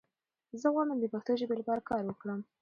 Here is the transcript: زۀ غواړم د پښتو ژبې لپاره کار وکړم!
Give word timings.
زۀ 0.61 0.67
غواړم 0.73 0.97
د 0.99 1.05
پښتو 1.13 1.31
ژبې 1.41 1.55
لپاره 1.59 1.81
کار 1.89 2.01
وکړم! 2.05 2.39